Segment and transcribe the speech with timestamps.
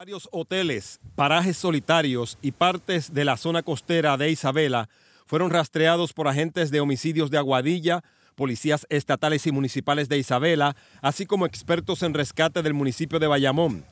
[0.00, 4.88] Varios hoteles, parajes solitarios y partes de la zona costera de Isabela
[5.26, 8.02] fueron rastreados por agentes de homicidios de Aguadilla,
[8.34, 13.84] policías estatales y municipales de Isabela, así como expertos en rescate del municipio de Bayamón,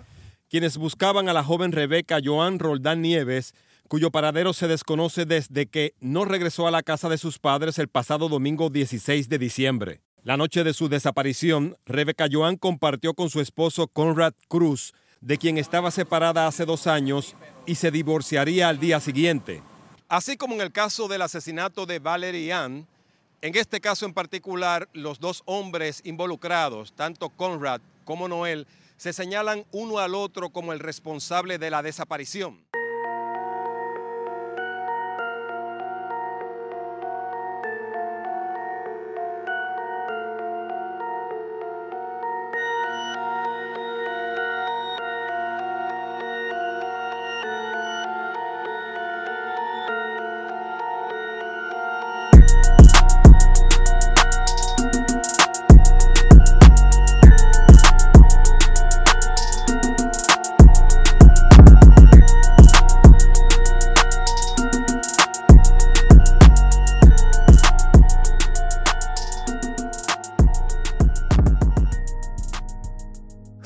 [0.49, 3.53] quienes buscaban a la joven Rebeca Joan Roldán Nieves,
[3.87, 7.89] cuyo paradero se desconoce desde que no regresó a la casa de sus padres el
[7.89, 10.01] pasado domingo 16 de diciembre.
[10.23, 15.59] La noche de su desaparición, Rebeca Joan compartió con su esposo Conrad Cruz, de quien
[15.59, 17.35] estaba separada hace dos años
[17.67, 19.63] y se divorciaría al día siguiente.
[20.09, 22.87] Así como en el caso del asesinato de Valerie Ann,
[23.41, 29.65] en este caso en particular, los dos hombres involucrados, tanto Conrad como Noel, se señalan
[29.71, 32.65] uno al otro como el responsable de la desaparición.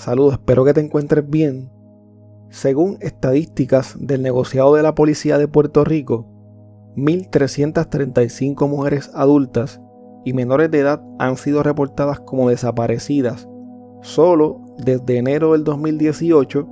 [0.03, 1.70] Saludos, espero que te encuentres bien.
[2.50, 6.27] Según estadísticas del negociado de la Policía de Puerto Rico,
[6.97, 9.81] 1.335 mujeres adultas
[10.25, 13.48] y menores de edad han sido reportadas como desaparecidas
[14.00, 16.66] solo desde enero del 2018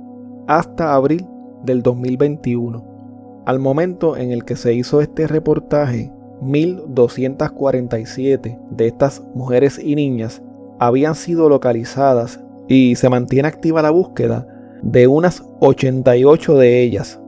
[0.49, 1.25] hasta abril
[1.63, 3.43] del 2021.
[3.45, 10.41] Al momento en el que se hizo este reportaje, 1.247 de estas mujeres y niñas
[10.79, 14.47] habían sido localizadas y se mantiene activa la búsqueda
[14.81, 17.19] de unas 88 de ellas.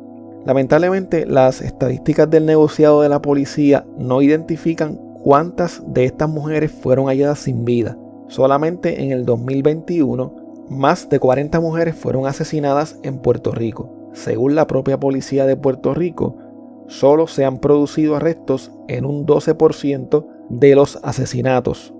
[0.45, 7.07] Lamentablemente las estadísticas del negociado de la policía no identifican cuántas de estas mujeres fueron
[7.07, 7.97] halladas sin vida.
[8.29, 10.33] Solamente en el 2021
[10.69, 13.89] más de 40 mujeres fueron asesinadas en Puerto Rico.
[14.13, 16.37] Según la propia policía de Puerto Rico,
[16.87, 21.93] solo se han producido arrestos en un 12% de los asesinatos.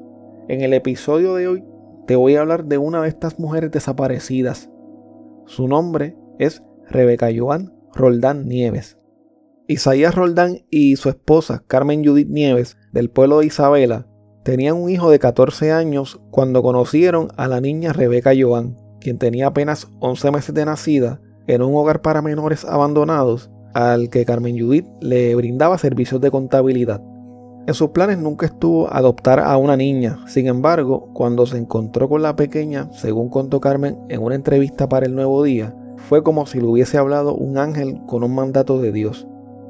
[0.48, 1.73] En el episodio de hoy
[2.06, 4.70] te voy a hablar de una de estas mujeres desaparecidas.
[5.46, 8.98] Su nombre es Rebeca Joan Roldán Nieves.
[9.68, 14.08] Isaías Roldán y su esposa Carmen Judith Nieves, del pueblo de Isabela,
[14.44, 19.48] tenían un hijo de 14 años cuando conocieron a la niña Rebeca Joan, quien tenía
[19.48, 24.86] apenas 11 meses de nacida, en un hogar para menores abandonados al que Carmen Judith
[25.02, 27.02] le brindaba servicios de contabilidad.
[27.66, 32.22] En sus planes nunca estuvo adoptar a una niña, sin embargo, cuando se encontró con
[32.22, 36.60] la pequeña, según contó Carmen en una entrevista para el Nuevo Día, fue como si
[36.60, 39.28] le hubiese hablado un ángel con un mandato de Dios.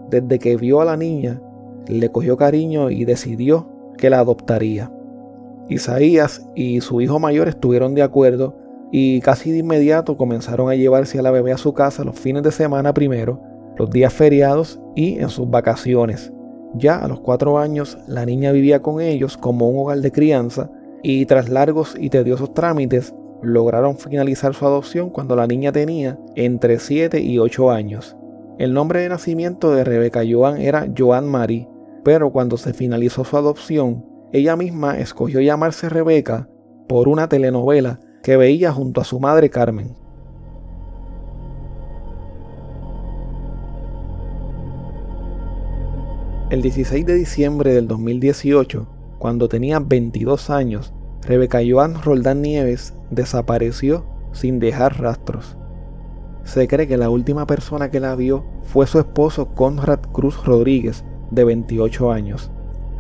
[0.10, 1.40] Desde que vio a la niña,
[1.88, 4.92] le cogió cariño y decidió que la adoptaría.
[5.70, 8.56] Isaías y su hijo mayor estuvieron de acuerdo
[8.92, 12.42] y casi de inmediato comenzaron a llevarse a la bebé a su casa los fines
[12.42, 13.40] de semana primero,
[13.78, 16.34] los días feriados y en sus vacaciones.
[16.76, 20.72] Ya a los cuatro años la niña vivía con ellos como un hogar de crianza
[21.04, 23.14] y tras largos y tediosos trámites
[23.44, 28.16] lograron finalizar su adopción cuando la niña tenía entre 7 y 8 años.
[28.58, 31.68] El nombre de nacimiento de Rebeca Joan era Joan Marie,
[32.04, 36.50] pero cuando se finalizó su adopción, ella misma escogió llamarse Rebeca
[36.88, 40.03] por una telenovela que veía junto a su madre Carmen.
[46.54, 48.86] El 16 de diciembre del 2018,
[49.18, 50.94] cuando tenía 22 años,
[51.24, 55.58] Rebeca Joan Roldán Nieves desapareció sin dejar rastros.
[56.44, 61.04] Se cree que la última persona que la vio fue su esposo Conrad Cruz Rodríguez,
[61.32, 62.52] de 28 años.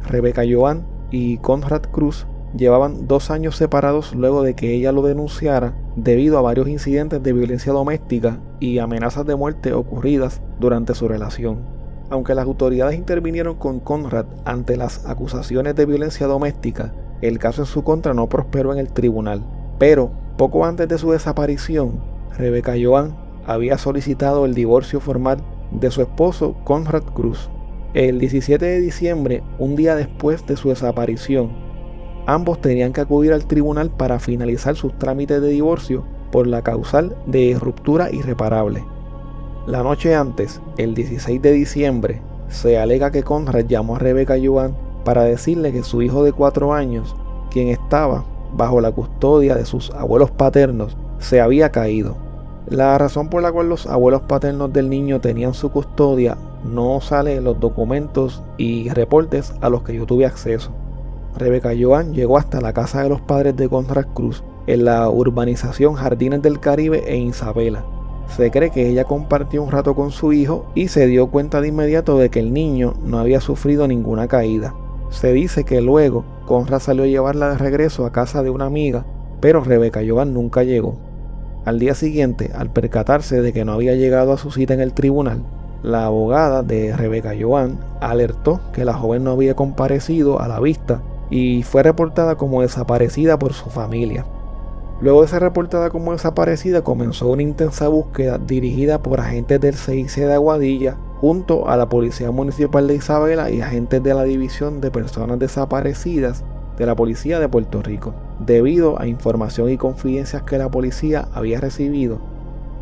[0.02, 2.25] Rebeca Joan y Conrad Cruz
[2.58, 7.34] llevaban dos años separados luego de que ella lo denunciara debido a varios incidentes de
[7.34, 11.82] violencia doméstica y amenazas de muerte ocurridas durante su relación.
[12.13, 17.65] Aunque las autoridades intervinieron con Conrad ante las acusaciones de violencia doméstica, el caso en
[17.65, 19.44] su contra no prosperó en el tribunal.
[19.80, 22.04] Pero, poco antes de su desaparición,
[22.38, 23.18] Rebeca Joan
[23.48, 25.39] había solicitado el divorcio formal
[25.71, 27.50] de su esposo Conrad Cruz.
[27.95, 31.50] El 17 de diciembre, un día después de su desaparición,
[32.27, 37.18] ambos tenían que acudir al tribunal para finalizar sus trámites de divorcio por la causal
[37.25, 38.86] de ruptura irreparable.
[39.65, 44.75] La noche antes, el 16 de diciembre, se alega que Conrad llamó a Rebeca Joan
[45.06, 47.15] para decirle que su hijo de cuatro años,
[47.50, 48.25] quien estaba
[48.57, 52.18] bajo la custodia de sus abuelos paternos, se había caído.
[52.68, 57.36] La razón por la cual los abuelos paternos del niño tenían su custodia no sale
[57.36, 60.71] en los documentos y reportes a los que yo tuve acceso.
[61.38, 65.94] Rebeca Joan llegó hasta la casa de los padres de Conrad Cruz en la urbanización
[65.94, 67.86] Jardines del Caribe en Isabela.
[68.28, 71.68] Se cree que ella compartió un rato con su hijo y se dio cuenta de
[71.68, 74.74] inmediato de que el niño no había sufrido ninguna caída.
[75.10, 79.06] Se dice que luego Conrad salió a llevarla de regreso a casa de una amiga,
[79.40, 80.98] pero Rebeca Joan nunca llegó.
[81.66, 84.94] Al día siguiente, al percatarse de que no había llegado a su cita en el
[84.94, 85.44] tribunal,
[85.84, 91.02] la abogada de Rebeca Joan alertó que la joven no había comparecido a la vista
[91.30, 94.25] y fue reportada como desaparecida por su familia.
[95.01, 100.16] Luego de ser reportada como desaparecida, comenzó una intensa búsqueda dirigida por agentes del CIC
[100.16, 104.92] de Aguadilla junto a la Policía Municipal de Isabela y agentes de la División de
[104.92, 106.44] Personas Desaparecidas
[106.78, 108.13] de la Policía de Puerto Rico.
[108.40, 112.19] Debido a información y confidencias que la policía había recibido,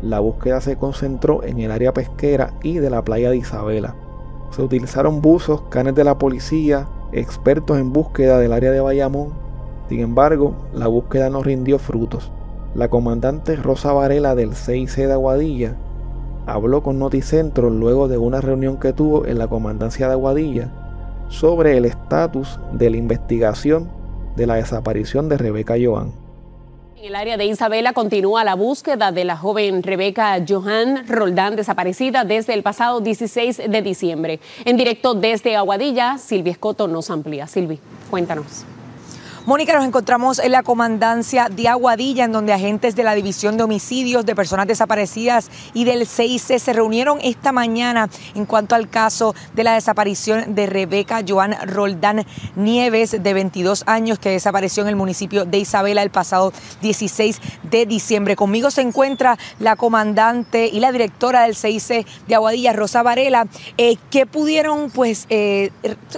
[0.02, 3.94] la búsqueda se concentró en el área pesquera y de la playa de Isabela.
[4.50, 9.32] Se utilizaron buzos, canes de la policía, expertos en búsqueda del área de Bayamón.
[9.92, 12.30] Sin embargo, la búsqueda no rindió frutos.
[12.74, 15.76] La comandante Rosa Varela del CIC de Aguadilla
[16.46, 20.72] habló con Noticentro luego de una reunión que tuvo en la comandancia de Aguadilla
[21.28, 23.90] sobre el estatus de la investigación
[24.34, 26.12] de la desaparición de Rebeca Joan.
[26.96, 32.24] En el área de Isabela continúa la búsqueda de la joven Rebeca Johan Roldán, desaparecida
[32.24, 34.40] desde el pasado 16 de diciembre.
[34.64, 37.46] En directo desde Aguadilla, Silvia Escoto nos amplía.
[37.46, 37.78] Silvi,
[38.10, 38.64] cuéntanos.
[39.44, 43.64] Mónica, nos encontramos en la comandancia de Aguadilla, en donde agentes de la División de
[43.64, 49.34] Homicidios de Personas Desaparecidas y del CIC se reunieron esta mañana en cuanto al caso
[49.54, 52.24] de la desaparición de Rebeca Joan Roldán
[52.54, 57.84] Nieves, de 22 años, que desapareció en el municipio de Isabela el pasado 16 de
[57.84, 58.36] diciembre.
[58.36, 63.48] Conmigo se encuentra la comandante y la directora del CIC de Aguadilla, Rosa Varela.
[63.76, 65.72] Eh, ¿Qué pudieron, pues, eh,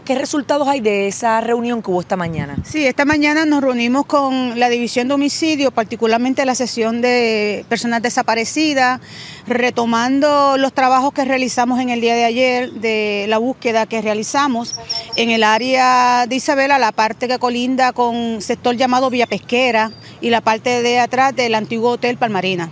[0.04, 2.58] qué resultados hay de esa reunión que hubo esta mañana?
[2.64, 7.64] Sí, esta mañana mañana nos reunimos con la División de Homicidio, particularmente la sesión de
[7.68, 9.00] personas desaparecidas,
[9.46, 14.74] retomando los trabajos que realizamos en el día de ayer, de la búsqueda que realizamos
[15.14, 20.30] en el área de Isabela, la parte que colinda con sector llamado Villa Pesquera y
[20.30, 22.68] la parte de atrás del antiguo Hotel Palmarina.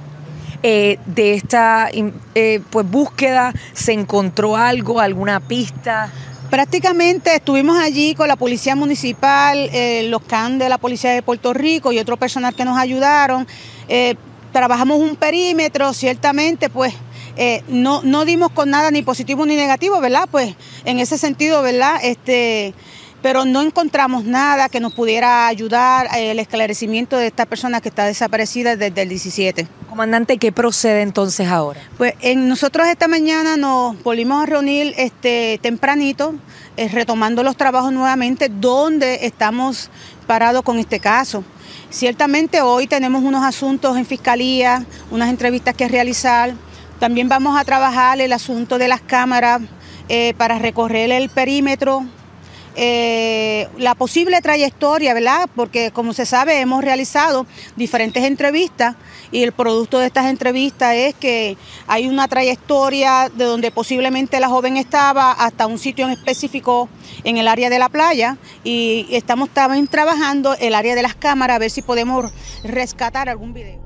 [0.65, 1.89] Eh, de esta
[2.35, 6.11] eh, pues búsqueda se encontró algo, alguna pista?
[6.53, 11.55] Prácticamente estuvimos allí con la Policía Municipal, eh, los CAN de la Policía de Puerto
[11.55, 13.47] Rico y otro personal que nos ayudaron.
[13.89, 14.17] Eh,
[14.53, 16.93] trabajamos un perímetro, ciertamente, pues
[17.39, 20.29] eh, no, no dimos con nada ni positivo ni negativo, ¿verdad?
[20.31, 20.55] Pues
[20.85, 21.95] en ese sentido, ¿verdad?
[22.03, 22.75] Este,
[23.23, 28.05] pero no encontramos nada que nos pudiera ayudar el esclarecimiento de esta persona que está
[28.05, 29.69] desaparecida desde el 17.
[29.89, 31.81] Comandante, ¿qué procede entonces ahora?
[31.97, 36.35] Pues en nosotros esta mañana nos volvimos a reunir este, tempranito,
[36.77, 39.89] eh, retomando los trabajos nuevamente, donde estamos
[40.27, 41.45] parados con este caso.
[41.91, 46.55] Ciertamente hoy tenemos unos asuntos en fiscalía, unas entrevistas que realizar.
[46.99, 49.61] También vamos a trabajar el asunto de las cámaras
[50.09, 52.05] eh, para recorrer el perímetro
[52.75, 55.49] eh, la posible trayectoria, ¿verdad?
[55.55, 57.47] Porque como se sabe hemos realizado
[57.77, 58.97] diferentes entrevistas
[59.31, 64.49] y el producto de estas entrevistas es que hay una trayectoria de donde posiblemente la
[64.49, 66.89] joven estaba hasta un sitio en específico
[67.25, 71.57] en el área de la playa y estamos también trabajando el área de las cámaras
[71.57, 72.33] a ver si podemos
[72.65, 73.81] rescatar algún video.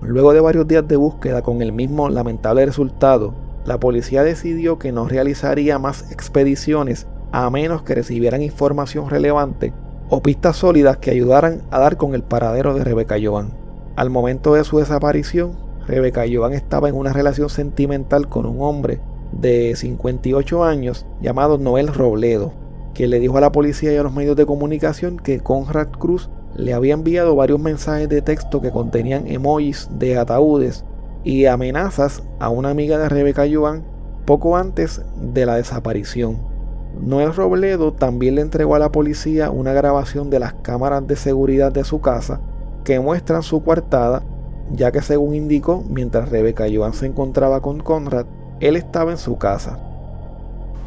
[0.00, 4.92] Luego de varios días de búsqueda con el mismo lamentable resultado, la policía decidió que
[4.92, 9.74] no realizaría más expediciones a menos que recibieran información relevante
[10.08, 13.50] o pistas sólidas que ayudaran a dar con el paradero de Rebeca Joan.
[13.94, 15.52] Al momento de su desaparición,
[15.86, 19.00] Rebeca Joan estaba en una relación sentimental con un hombre
[19.32, 22.54] de 58 años llamado Noel Robledo,
[22.94, 26.30] que le dijo a la policía y a los medios de comunicación que Conrad Cruz
[26.54, 30.86] le había enviado varios mensajes de texto que contenían emojis de ataúdes
[31.22, 33.84] y amenazas a una amiga de Rebeca Joan
[34.24, 36.55] poco antes de la desaparición.
[37.00, 41.72] Noel Robledo también le entregó a la policía una grabación de las cámaras de seguridad
[41.72, 42.40] de su casa
[42.84, 44.22] que muestran su coartada,
[44.70, 48.26] ya que según indicó, mientras Rebeca Joan se encontraba con Conrad,
[48.60, 49.78] él estaba en su casa.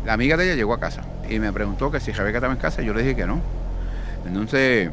[0.05, 2.59] La amiga de ella llegó a casa y me preguntó que si Rebeca estaba en
[2.59, 3.39] casa, yo le dije que no.
[4.25, 4.89] Entonces,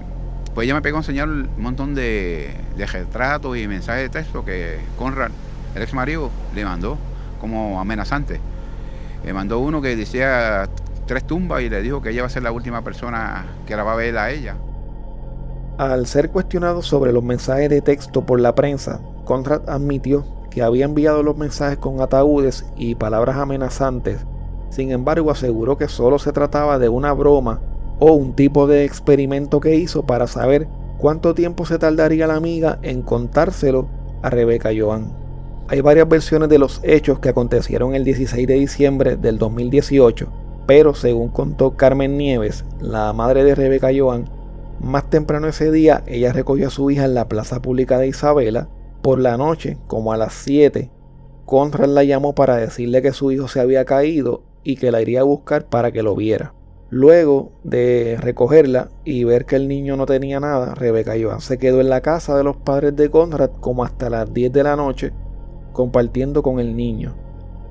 [0.54, 4.44] pues ella me pegó a enseñar un montón de, de retratos y mensajes de texto
[4.44, 5.30] que Conrad,
[5.74, 6.98] el ex marido, le mandó
[7.40, 8.40] como amenazante.
[9.24, 10.68] Le mandó uno que decía
[11.06, 13.84] tres tumbas y le dijo que ella va a ser la última persona que la
[13.84, 14.56] va a ver a ella.
[15.78, 20.86] Al ser cuestionado sobre los mensajes de texto por la prensa, Conrad admitió que había
[20.86, 24.24] enviado los mensajes con ataúdes y palabras amenazantes.
[24.70, 27.60] Sin embargo, aseguró que solo se trataba de una broma
[27.98, 30.66] o un tipo de experimento que hizo para saber
[30.98, 33.86] cuánto tiempo se tardaría la amiga en contárselo
[34.22, 35.12] a Rebeca Joan.
[35.68, 40.28] Hay varias versiones de los hechos que acontecieron el 16 de diciembre del 2018,
[40.66, 44.28] pero según contó Carmen Nieves, la madre de Rebeca Joan,
[44.80, 48.68] más temprano ese día ella recogió a su hija en la plaza pública de Isabela.
[49.00, 50.90] Por la noche, como a las 7,
[51.44, 55.20] Conrad la llamó para decirle que su hijo se había caído y que la iría
[55.20, 56.52] a buscar para que lo viera.
[56.90, 61.80] Luego de recogerla y ver que el niño no tenía nada, Rebeca Joan se quedó
[61.80, 65.12] en la casa de los padres de Conrad como hasta las 10 de la noche,
[65.72, 67.14] compartiendo con el niño.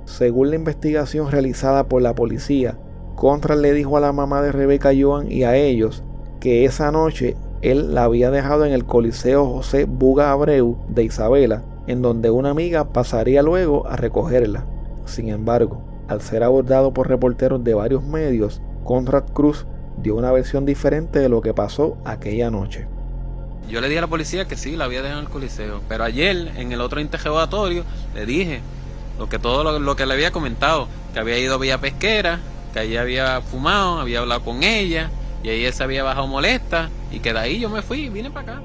[0.05, 2.77] Según la investigación realizada por la policía,
[3.15, 6.03] Conrad le dijo a la mamá de Rebeca Joan y a ellos
[6.39, 11.63] que esa noche él la había dejado en el Coliseo José Buga Abreu de Isabela,
[11.87, 14.65] en donde una amiga pasaría luego a recogerla.
[15.05, 19.65] Sin embargo, al ser abordado por reporteros de varios medios, Conrad Cruz
[19.97, 22.87] dio una versión diferente de lo que pasó aquella noche.
[23.69, 26.03] Yo le dije a la policía que sí, la había dejado en el coliseo, pero
[26.03, 28.61] ayer en el otro interrogatorio le dije
[29.17, 32.39] lo que todo lo, que le había comentado, que había ido a Pesquera,
[32.83, 35.09] que había fumado, había hablado con ella
[35.43, 38.31] y ahí se había bajado molesta y que de ahí yo me fui y vine
[38.31, 38.61] para acá.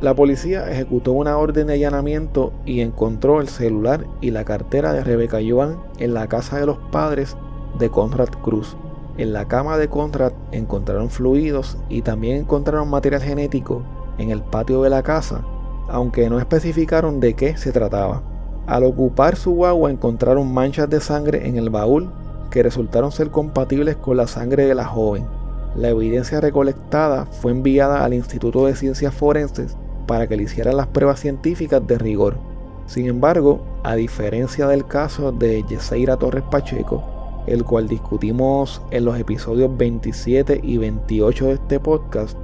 [0.00, 5.04] La policía ejecutó una orden de allanamiento y encontró el celular y la cartera de
[5.04, 7.36] Rebeca Joan en la casa de los padres
[7.78, 8.76] de Conrad Cruz.
[9.16, 13.82] En la cama de Conrad encontraron fluidos y también encontraron material genético
[14.18, 15.42] en el patio de la casa,
[15.88, 18.22] aunque no especificaron de qué se trataba.
[18.66, 22.10] Al ocupar su guagua encontraron manchas de sangre en el baúl
[22.46, 25.26] que resultaron ser compatibles con la sangre de la joven.
[25.74, 29.76] La evidencia recolectada fue enviada al Instituto de Ciencias Forenses
[30.06, 32.38] para que le hicieran las pruebas científicas de rigor.
[32.86, 37.04] Sin embargo, a diferencia del caso de Yeseira Torres Pacheco,
[37.46, 42.38] el cual discutimos en los episodios 27 y 28 de este podcast,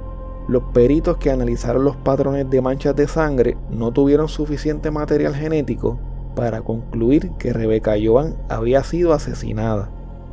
[0.47, 5.97] los peritos que analizaron los patrones de manchas de sangre no tuvieron suficiente material genético
[6.35, 9.89] para concluir que Rebeca Joan había sido asesinada.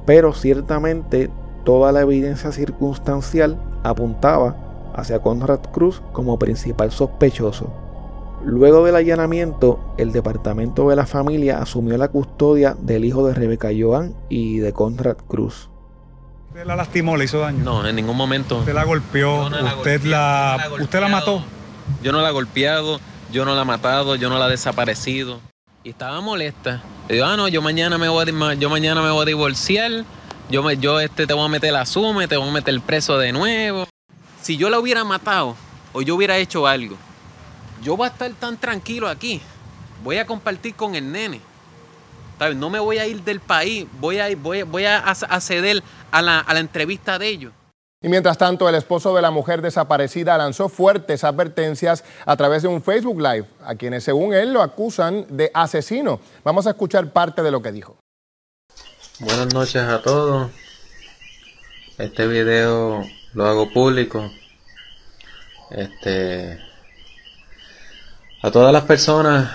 [0.07, 1.30] Pero ciertamente
[1.64, 4.57] toda la evidencia circunstancial apuntaba
[4.95, 7.73] hacia Conrad Cruz como principal sospechoso.
[8.45, 13.69] Luego del allanamiento, el departamento de la familia asumió la custodia del hijo de Rebeca
[13.78, 15.69] Joan y de Conrad Cruz.
[16.49, 17.62] ¿Usted la lastimó, le hizo daño?
[17.62, 18.59] No, en ningún momento.
[18.59, 19.47] ¿Usted la golpeó?
[19.76, 21.42] ¿Usted, la, ¿Usted la mató?
[22.02, 22.99] Yo no la he golpeado,
[23.30, 25.38] yo no la he matado, yo no la he desaparecido.
[25.82, 26.82] Y estaba molesta.
[27.08, 30.04] Le digo, ah, no, yo mañana me voy a, yo mañana me voy a divorciar,
[30.50, 33.16] yo, me, yo este, te voy a meter la suma, te voy a meter preso
[33.16, 33.88] de nuevo.
[34.42, 35.56] Si yo la hubiera matado
[35.94, 36.96] o yo hubiera hecho algo,
[37.82, 39.40] yo voy a estar tan tranquilo aquí.
[40.04, 41.40] Voy a compartir con el nene.
[42.56, 43.87] No me voy a ir del país.
[44.00, 47.52] Voy a, voy, voy a acceder a la, a la entrevista de ellos.
[48.02, 52.69] Y mientras tanto, el esposo de la mujer desaparecida lanzó fuertes advertencias a través de
[52.69, 56.19] un Facebook Live, a quienes según él lo acusan de asesino.
[56.42, 57.99] Vamos a escuchar parte de lo que dijo.
[59.19, 60.50] Buenas noches a todos.
[61.99, 63.04] Este video
[63.35, 64.30] lo hago público.
[65.71, 66.59] Este
[68.42, 69.52] a todas las personas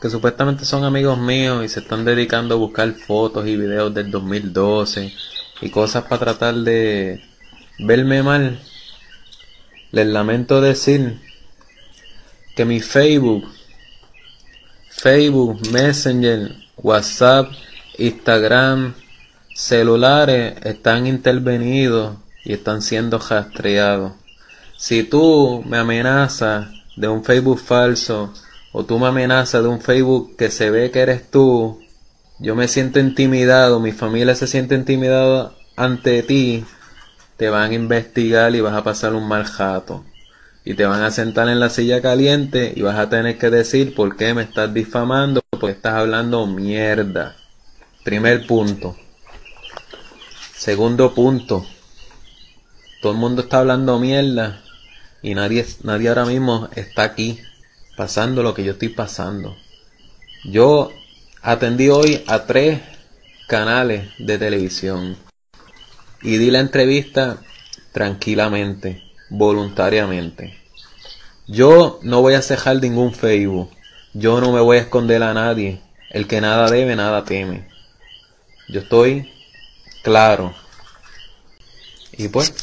[0.00, 4.10] que supuestamente son amigos míos y se están dedicando a buscar fotos y videos del
[4.10, 5.12] 2012
[5.60, 7.22] y cosas para tratar de
[7.78, 8.58] verme mal,
[9.92, 11.20] les lamento decir
[12.56, 13.44] que mi Facebook,
[14.88, 17.50] Facebook, Messenger, WhatsApp,
[17.98, 18.94] Instagram,
[19.54, 24.12] celulares están intervenidos y están siendo rastreados.
[24.76, 28.32] Si tú me amenazas de un Facebook falso
[28.72, 31.80] o tú me amenazas de un Facebook que se ve que eres tú,
[32.38, 36.64] yo me siento intimidado, mi familia se siente intimidada ante ti,
[37.36, 40.04] te van a investigar y vas a pasar un mal jato.
[40.64, 43.94] Y te van a sentar en la silla caliente y vas a tener que decir
[43.94, 47.36] por qué me estás difamando, porque estás hablando mierda.
[48.04, 48.96] Primer punto.
[50.54, 51.64] Segundo punto.
[53.00, 54.62] Todo el mundo está hablando mierda
[55.22, 57.38] y nadie, nadie ahora mismo está aquí
[57.96, 59.56] pasando lo que yo estoy pasando.
[60.44, 60.90] Yo
[61.42, 62.80] atendí hoy a tres
[63.46, 65.25] canales de televisión
[66.22, 67.42] y di la entrevista
[67.92, 70.58] tranquilamente, voluntariamente.
[71.46, 73.70] Yo no voy a cejar ningún Facebook.
[74.12, 75.80] Yo no me voy a esconder a nadie.
[76.10, 77.68] El que nada debe, nada teme.
[78.68, 79.32] Yo estoy
[80.02, 80.54] claro.
[82.12, 82.54] Y pues,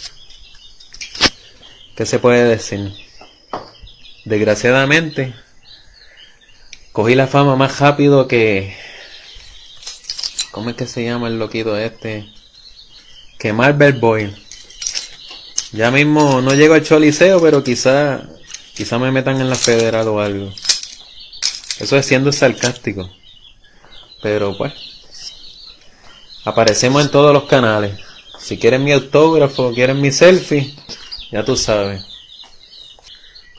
[1.96, 2.92] ¿Qué se puede decir?
[4.26, 5.36] Desgraciadamente,
[6.94, 8.78] Cogí la fama más rápido que...
[10.52, 12.32] ¿Cómo es que se llama el loquito este?
[13.44, 14.34] Que Marvel Boy.
[15.74, 18.22] Ya mismo no llego al choliseo, pero quizá,
[18.74, 20.50] quizá me metan en la federal o algo.
[21.78, 23.12] Eso es siendo sarcástico.
[24.22, 24.72] Pero pues,
[26.46, 28.00] aparecemos en todos los canales.
[28.40, 30.74] Si quieren mi autógrafo, quieren mi selfie,
[31.30, 32.02] ya tú sabes.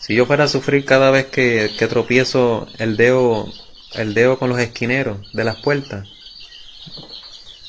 [0.00, 3.52] Si yo fuera a sufrir cada vez que, que tropiezo el dedo,
[3.92, 6.08] el dedo con los esquineros de las puertas,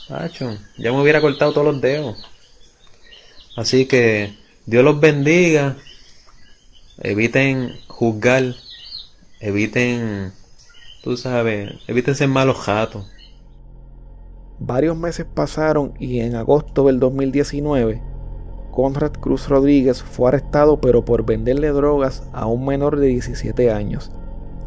[0.07, 2.17] ya me hubiera cortado todos los dedos.
[3.55, 4.35] Así que
[4.65, 5.77] Dios los bendiga.
[6.99, 8.55] Eviten juzgar.
[9.39, 10.31] Eviten,
[11.03, 13.05] tú sabes, eviten ser malos gatos.
[14.59, 18.01] Varios meses pasaron y en agosto del 2019,
[18.71, 24.11] Conrad Cruz Rodríguez fue arrestado pero por venderle drogas a un menor de 17 años.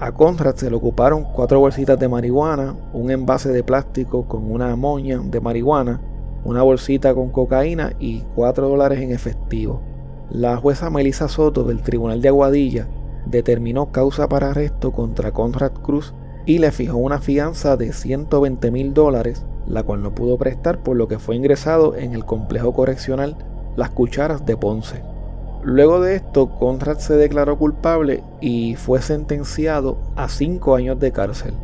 [0.01, 4.77] A Conrad se le ocuparon cuatro bolsitas de marihuana, un envase de plástico con una
[4.77, 6.01] moña de marihuana,
[6.45, 9.83] una bolsita con cocaína y 4 dólares en efectivo.
[10.31, 12.87] La jueza Melissa Soto del Tribunal de Aguadilla
[13.27, 16.15] determinó causa para arresto contra Conrad Cruz
[16.47, 20.97] y le fijó una fianza de 120 mil dólares, la cual no pudo prestar por
[20.97, 23.37] lo que fue ingresado en el complejo correccional
[23.75, 25.03] Las Cucharas de Ponce.
[25.63, 31.55] Luego de esto, Conrad se declaró culpable y fue sentenciado a 5 años de cárcel.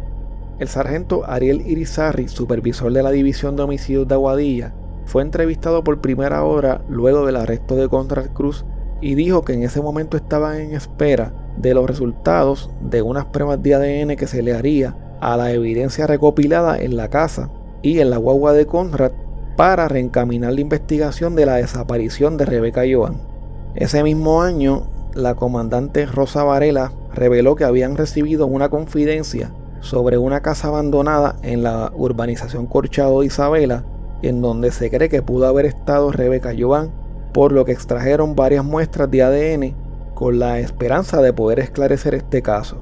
[0.59, 4.73] El sargento Ariel Irizarri, supervisor de la División de Homicidios de Aguadilla,
[5.05, 8.65] fue entrevistado por primera hora luego del arresto de Conrad Cruz
[9.01, 13.63] y dijo que en ese momento estaba en espera de los resultados de unas pruebas
[13.63, 17.51] de ADN que se le haría a la evidencia recopilada en la casa
[17.83, 19.13] y en la guagua de Conrad
[19.57, 23.34] para reencaminar la investigación de la desaparición de Rebeca Joan.
[23.75, 29.51] Ese mismo año, la comandante Rosa Varela reveló que habían recibido una confidencia
[29.81, 33.85] sobre una casa abandonada en la urbanización Corchado de Isabela,
[34.23, 36.91] en donde se cree que pudo haber estado Rebeca Joan,
[37.33, 39.75] por lo que extrajeron varias muestras de ADN
[40.15, 42.77] con la esperanza de poder esclarecer este caso.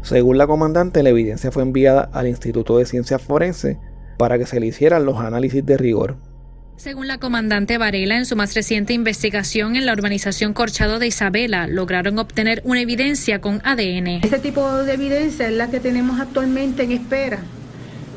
[0.00, 3.76] Según la comandante, la evidencia fue enviada al Instituto de Ciencias Forenses
[4.16, 6.16] para que se le hicieran los análisis de rigor.
[6.78, 11.66] Según la comandante Varela, en su más reciente investigación en la urbanización Corchado de Isabela,
[11.66, 14.20] lograron obtener una evidencia con ADN.
[14.22, 17.40] Este tipo de evidencia es la que tenemos actualmente en espera,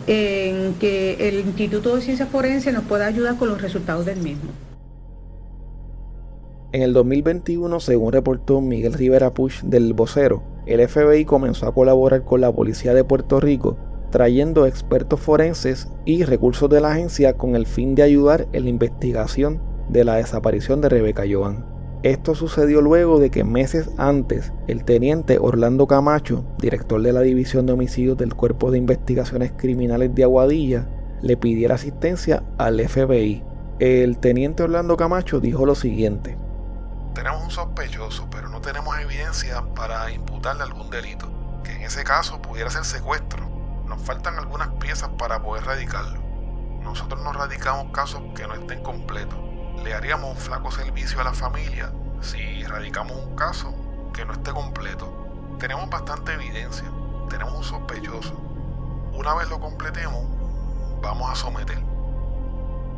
[0.05, 4.51] en que el Instituto de Ciencias Forenses nos pueda ayudar con los resultados del mismo.
[6.71, 12.23] En el 2021, según reportó Miguel Rivera Push del Vocero, el FBI comenzó a colaborar
[12.23, 13.75] con la Policía de Puerto Rico
[14.11, 18.69] trayendo expertos forenses y recursos de la agencia con el fin de ayudar en la
[18.69, 21.65] investigación de la desaparición de Rebeca Joan.
[22.03, 27.65] Esto sucedió luego de que meses antes el teniente Orlando Camacho, director de la División
[27.65, 30.87] de Homicidios del Cuerpo de Investigaciones Criminales de Aguadilla,
[31.21, 33.43] le pidiera asistencia al FBI.
[33.79, 36.37] El teniente Orlando Camacho dijo lo siguiente.
[37.13, 41.29] Tenemos un sospechoso, pero no tenemos evidencia para imputarle algún delito,
[41.63, 43.50] que en ese caso pudiera ser secuestro
[43.91, 46.21] nos faltan algunas piezas para poder radicarlo.
[46.81, 49.37] Nosotros no radicamos casos que no estén completos.
[49.83, 53.73] Le haríamos un flaco servicio a la familia si radicamos un caso
[54.13, 55.11] que no esté completo.
[55.59, 56.89] Tenemos bastante evidencia,
[57.29, 58.33] tenemos un sospechoso.
[59.13, 60.23] Una vez lo completemos,
[61.01, 61.77] vamos a someter.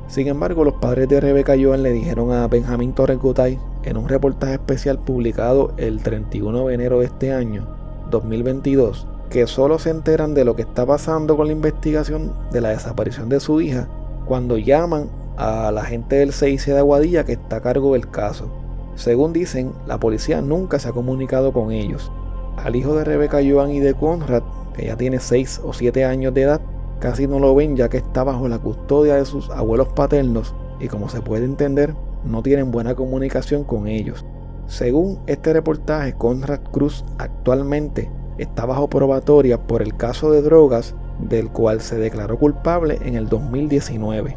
[0.08, 4.08] Sin embargo, los padres de Rebeca Joan le dijeron a Benjamín Torres Gotay en un
[4.08, 7.67] reportaje especial publicado el 31 de enero de este año,
[8.12, 12.69] 2022, que solo se enteran de lo que está pasando con la investigación de la
[12.69, 13.88] desaparición de su hija
[14.28, 18.52] cuando llaman a la gente del CIC de Aguadilla que está a cargo del caso.
[18.93, 22.12] Según dicen, la policía nunca se ha comunicado con ellos.
[22.58, 24.43] Al hijo de Rebeca Joan y de Conrad,
[24.76, 26.62] que ya tiene 6 o 7 años de edad,
[27.00, 30.89] casi no lo ven ya que está bajo la custodia de sus abuelos paternos y
[30.89, 34.24] como se puede entender, no tienen buena comunicación con ellos.
[34.67, 41.50] Según este reportaje, Conrad Cruz actualmente está bajo probatoria por el caso de drogas del
[41.50, 44.36] cual se declaró culpable en el 2019.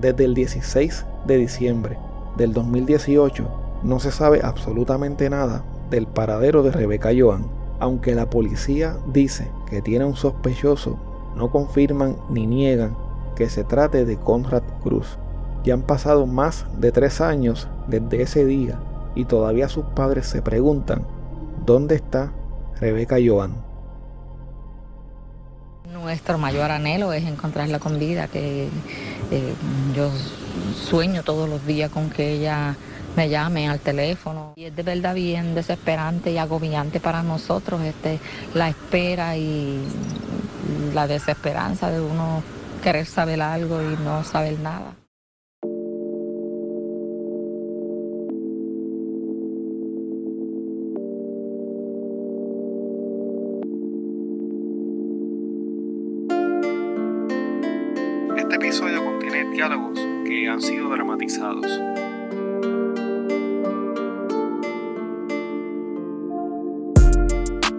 [0.00, 1.98] Desde el 16 de diciembre
[2.36, 3.44] del 2018
[3.82, 7.46] no se sabe absolutamente nada del paradero de Rebeca Joan.
[7.80, 10.96] Aunque la policía dice que tiene un sospechoso,
[11.36, 12.96] no confirman ni niegan
[13.36, 15.18] que se trate de Conrad Cruz.
[15.64, 18.78] Ya han pasado más de tres años desde ese día
[19.14, 21.02] y todavía sus padres se preguntan
[21.64, 22.32] dónde está
[22.80, 23.54] Rebeca Joan.
[25.92, 28.68] Nuestro mayor anhelo es encontrarla con vida, que
[29.30, 29.54] eh,
[29.94, 30.10] yo
[30.74, 32.74] sueño todos los días con que ella
[33.16, 34.54] me llamen al teléfono.
[34.56, 38.18] Y es de verdad bien desesperante y agobiante para nosotros este,
[38.54, 39.82] la espera y
[40.94, 42.42] la desesperanza de uno
[42.82, 44.94] querer saber algo y no saber nada.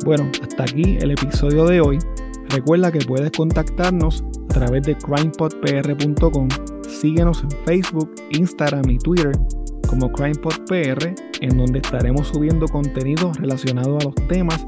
[0.05, 1.97] Bueno, hasta aquí el episodio de hoy.
[2.49, 6.47] Recuerda que puedes contactarnos a través de crimepodpr.com.
[6.87, 9.31] Síguenos en Facebook, Instagram y Twitter
[9.87, 14.63] como CrimePodPR, en donde estaremos subiendo contenido relacionado a los temas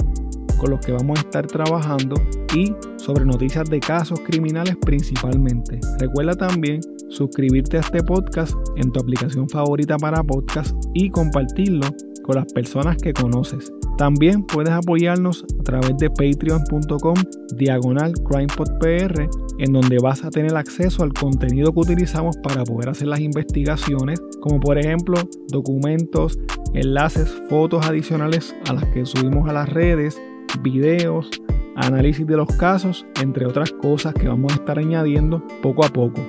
[0.57, 2.15] con los que vamos a estar trabajando
[2.55, 5.79] y sobre noticias de casos criminales principalmente.
[5.99, 11.87] Recuerda también suscribirte a este podcast en tu aplicación favorita para podcast y compartirlo
[12.23, 13.71] con las personas que conoces.
[13.97, 17.15] También puedes apoyarnos a través de patreon.com
[17.55, 19.27] diagonal crimepodpr
[19.59, 24.21] en donde vas a tener acceso al contenido que utilizamos para poder hacer las investigaciones,
[24.39, 26.37] como por ejemplo documentos,
[26.73, 30.21] enlaces, fotos adicionales a las que subimos a las redes,
[30.61, 31.29] videos,
[31.75, 36.21] análisis de los casos, entre otras cosas que vamos a estar añadiendo poco a poco.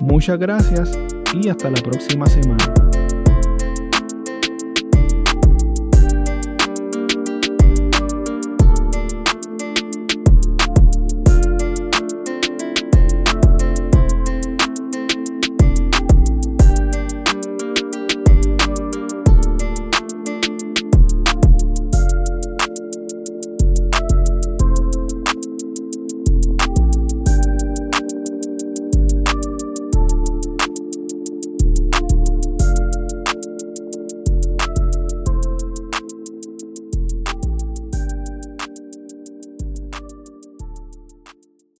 [0.00, 0.98] Muchas gracias
[1.42, 2.93] y hasta la próxima semana.